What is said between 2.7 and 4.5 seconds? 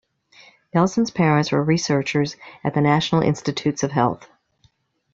the National Institutes of Health.